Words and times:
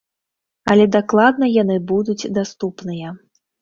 Але 0.73 0.85
дакладна 0.95 1.51
яны 1.61 1.79
будуць 1.95 2.29
даступныя. 2.43 3.19